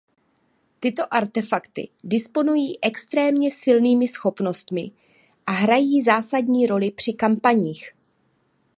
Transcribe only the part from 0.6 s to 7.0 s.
Tyto artefakty disponují extrémně silnými schopnostmi a hrají zásadní roli